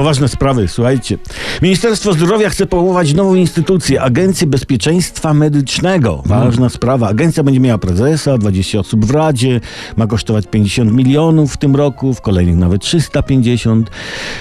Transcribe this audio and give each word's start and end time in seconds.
Poważne 0.00 0.28
sprawy, 0.28 0.68
słuchajcie. 0.68 1.18
Ministerstwo 1.62 2.12
Zdrowia 2.12 2.50
chce 2.50 2.66
powołać 2.66 3.14
nową 3.14 3.34
instytucję, 3.34 4.02
Agencję 4.02 4.46
Bezpieczeństwa 4.46 5.34
Medycznego. 5.34 6.22
Ważna 6.26 6.68
sprawa. 6.68 7.08
Agencja 7.08 7.42
będzie 7.42 7.60
miała 7.60 7.78
prezesa, 7.78 8.38
20 8.38 8.78
osób 8.78 9.04
w 9.04 9.10
Radzie, 9.10 9.60
ma 9.96 10.06
kosztować 10.06 10.46
50 10.46 10.92
milionów 10.92 11.52
w 11.52 11.56
tym 11.56 11.76
roku, 11.76 12.14
w 12.14 12.20
kolejnych 12.20 12.56
nawet 12.56 12.82
350. 12.82 13.90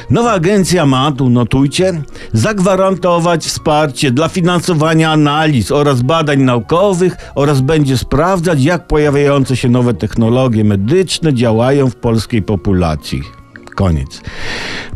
Nowa 0.09 0.31
agencja 0.31 0.85
ma, 0.85 1.12
tu 1.12 1.29
notujcie, 1.29 2.01
zagwarantować 2.33 3.46
wsparcie 3.46 4.12
dla 4.12 4.28
finansowania 4.28 5.12
analiz 5.12 5.71
oraz 5.71 6.01
badań 6.01 6.41
naukowych 6.41 7.17
oraz 7.35 7.62
będzie 7.62 7.97
sprawdzać, 7.97 8.63
jak 8.63 8.87
pojawiające 8.87 9.55
się 9.55 9.69
nowe 9.69 9.94
technologie 9.94 10.63
medyczne 10.63 11.33
działają 11.33 11.89
w 11.89 11.96
polskiej 11.96 12.41
populacji. 12.41 13.39
Koniec. 13.79 14.21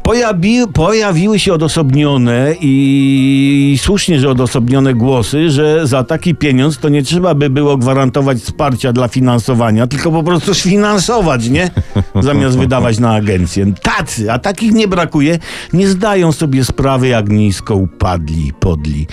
Pojawi, 0.04 0.60
pojawiły 0.74 1.40
się 1.40 1.54
odosobnione 1.54 2.56
i 2.62 3.80
słusznie, 3.82 4.20
że 4.20 4.30
odosobnione 4.30 4.94
głosy, 4.94 5.50
że 5.50 5.88
za 5.88 6.04
taki 6.04 6.36
pieniądz 6.36 6.78
to 6.78 6.90
nie 6.90 7.04
trzeba 7.04 7.36
by 7.36 7.50
było 7.50 7.78
gwarantować 7.78 8.38
wsparcia 8.38 8.94
dla 8.94 9.08
finansowania, 9.08 9.88
tylko 9.88 10.12
po 10.12 10.24
prostu 10.24 10.54
sfinansować, 10.54 11.50
nie? 11.50 11.72
Zamiast 12.22 12.58
wydawać 12.58 13.00
na 13.00 13.14
agencję. 13.14 13.74
Tacy, 13.82 14.32
a 14.32 14.40
takich 14.40 14.72
nie 14.72 14.88
brakuje, 14.88 15.40
nie 15.74 15.88
zdają 15.88 16.32
sobie 16.32 16.66
sprawy, 16.66 17.08
jak 17.08 17.30
nisko 17.30 17.76
upadli 17.76 18.54
podli. 18.60 19.08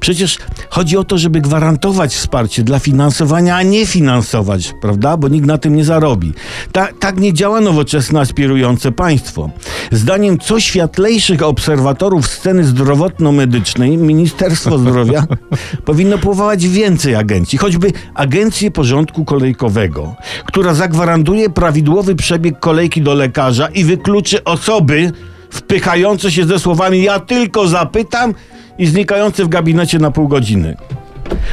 Przecież 0.00 0.38
chodzi 0.70 0.96
o 0.96 1.04
to, 1.04 1.18
żeby 1.18 1.40
gwarantować 1.40 2.14
wsparcie 2.14 2.62
dla 2.62 2.78
finansowania, 2.78 3.56
a 3.56 3.62
nie 3.62 3.86
finansować, 3.86 4.74
prawda? 4.80 5.16
Bo 5.16 5.28
nikt 5.28 5.46
na 5.46 5.58
tym 5.58 5.76
nie 5.76 5.84
zarobi. 5.84 6.32
Ta, 6.72 6.88
tak 7.00 7.20
nie 7.20 7.32
działa 7.32 7.60
nowoczesne, 7.60 8.20
aspirujące 8.20 8.92
państwo. 8.92 9.50
Zdaniem 9.92 10.33
co 10.38 10.60
światlejszych 10.60 11.42
obserwatorów 11.42 12.26
sceny 12.28 12.64
zdrowotno-medycznej 12.64 13.96
Ministerstwo 13.96 14.78
Zdrowia 14.78 15.26
powinno 15.84 16.18
powołać 16.18 16.68
więcej 16.68 17.14
agencji, 17.14 17.58
choćby 17.58 17.92
agencję 18.14 18.70
porządku 18.70 19.24
kolejkowego, 19.24 20.14
która 20.44 20.74
zagwarantuje 20.74 21.50
prawidłowy 21.50 22.14
przebieg 22.14 22.60
kolejki 22.60 23.02
do 23.02 23.14
lekarza 23.14 23.66
i 23.66 23.84
wykluczy 23.84 24.44
osoby 24.44 25.12
wpychające 25.50 26.30
się 26.30 26.44
ze 26.44 26.58
słowami 26.58 27.02
ja 27.02 27.20
tylko 27.20 27.68
zapytam 27.68 28.34
i 28.78 28.86
znikające 28.86 29.44
w 29.44 29.48
gabinecie 29.48 29.98
na 29.98 30.10
pół 30.10 30.28
godziny. 30.28 30.76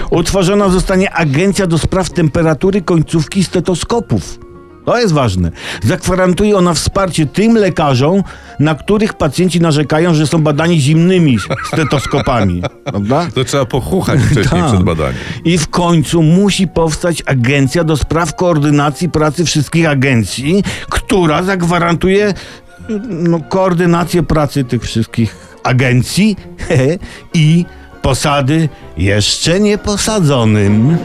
Utworzona 0.09 0.70
zostanie 0.70 1.14
agencja 1.14 1.68
do 1.68 1.78
spraw 1.78 2.09
temperatury 2.09 2.82
końcówki 2.82 3.44
stetoskopów. 3.44 4.51
To 4.86 5.00
jest 5.00 5.14
ważne. 5.14 5.52
Zagwarantuje 5.84 6.58
ona 6.58 6.74
wsparcie 6.74 7.26
tym 7.26 7.56
lekarzom, 7.58 8.24
na 8.60 8.76
których 8.76 9.14
pacjenci 9.14 9.62
narzekają, 9.62 10.14
że 10.14 10.28
są 10.28 10.44
badani 10.44 10.82
zimnymi 10.82 11.38
stetoskopami. 11.68 12.62
Prawda? 12.86 13.28
To 13.34 13.44
trzeba 13.44 13.66
pochuchać 13.66 14.20
wcześniej 14.32 14.62
Tak. 14.62 14.72
przed 14.72 14.84
badaniem. 14.84 15.16
I 15.46 15.58
w 15.58 15.70
końcu 15.70 16.24
musi 16.24 16.68
powstać 16.68 17.24
agencja 17.26 17.84
do 17.84 17.98
spraw 17.98 18.36
koordynacji 18.36 19.09
pracy 19.09 19.46
wszystkich 19.46 19.90
agencji, 19.90 20.64
która 20.90 21.44
zagwarantuje 21.44 22.34
no, 23.09 23.40
koordynację 23.40 24.24
pracy 24.24 24.64
tych 24.64 24.84
wszystkich 24.84 25.36
agencji 25.64 26.38
i 27.34 27.66
posady 28.02 28.70
jeszcze 28.98 29.59
nie 29.59 29.78
posadzonym. 29.78 30.98